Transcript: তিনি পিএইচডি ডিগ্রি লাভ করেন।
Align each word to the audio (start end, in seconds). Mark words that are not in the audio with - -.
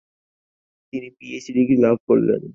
তিনি 0.93 1.07
পিএইচডি 1.17 1.51
ডিগ্রি 1.57 1.75
লাভ 1.83 1.97
করেন। 2.07 2.41